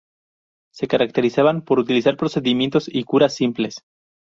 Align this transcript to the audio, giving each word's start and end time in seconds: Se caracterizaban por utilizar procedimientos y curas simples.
Se 0.73 0.87
caracterizaban 0.87 1.61
por 1.61 1.77
utilizar 1.77 2.17
procedimientos 2.17 2.89
y 2.91 3.03
curas 3.03 3.35
simples. 3.35 3.83